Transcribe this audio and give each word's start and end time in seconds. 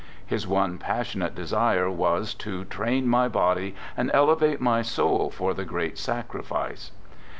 His 0.25 0.47
one 0.47 0.79
passionate 0.79 1.35
desire 1.35 1.87
was 1.87 2.33
to" 2.33 2.65
train 2.65 3.07
my 3.07 3.27
body 3.27 3.75
and 3.95 4.09
elevate 4.15 4.59
my 4.59 4.81
soul 4.81 5.29
for 5.29 5.53
the 5.53 5.63
great 5.63 5.95
sacrifice." 5.99 6.89